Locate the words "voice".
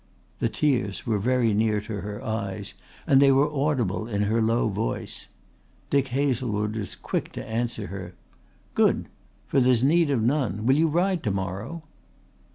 4.67-5.27